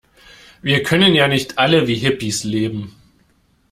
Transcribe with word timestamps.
Wir 0.63 0.81
können 0.81 1.13
ja 1.13 1.27
nicht 1.27 1.59
alle 1.59 1.87
wie 1.87 1.93
Hippies 1.93 2.43
leben. 2.43 2.95